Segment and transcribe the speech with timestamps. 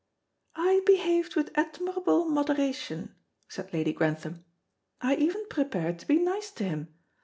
[0.55, 3.13] "I behaved with admirable moderation,"
[3.47, 4.43] said Lady Grantham.
[4.99, 6.95] "I even prepared to be nice to him.